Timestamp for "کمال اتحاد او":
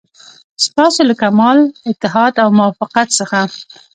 1.21-2.49